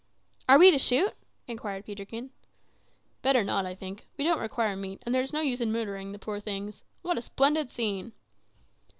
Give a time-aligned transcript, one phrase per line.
[0.49, 1.13] "Are we to shoot?"
[1.47, 2.31] inquired Peterkin.
[3.21, 4.07] "Better not, I think.
[4.17, 6.81] We don't require meat, and there is no use in murdering the poor things.
[7.03, 8.13] What a splendid scene!"